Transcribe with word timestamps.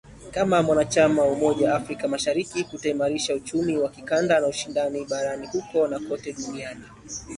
kama 0.31 0.61
mwanachama 0.63 1.21
wa 1.21 1.27
umoja 1.31 1.69
wa 1.71 1.75
afrika 1.77 2.07
mashariki 2.07 2.63
kutaimarisha 2.63 3.35
uchumi 3.35 3.77
wa 3.77 3.89
kikanda 3.89 4.39
na 4.39 4.47
ushindani 4.47 5.05
barani 5.05 5.47
huko 5.47 5.87
na 5.87 5.99
kote 5.99 6.33
duniani 6.33 6.83